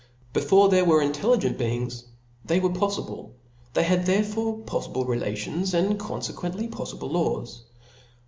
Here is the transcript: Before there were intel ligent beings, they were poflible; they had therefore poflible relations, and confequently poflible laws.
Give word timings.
Before 0.33 0.67
there 0.67 0.83
were 0.83 0.99
intel 1.03 1.37
ligent 1.37 1.59
beings, 1.59 2.05
they 2.43 2.59
were 2.59 2.71
poflible; 2.71 3.33
they 3.75 3.83
had 3.83 4.07
therefore 4.07 4.57
poflible 4.57 5.07
relations, 5.07 5.75
and 5.75 5.99
confequently 5.99 6.67
poflible 6.67 7.11
laws. 7.11 7.65